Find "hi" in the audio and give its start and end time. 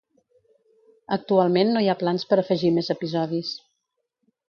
1.85-1.91